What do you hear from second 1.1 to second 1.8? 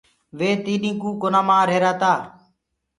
ڪونآ مر